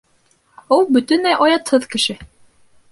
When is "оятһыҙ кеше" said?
1.49-2.21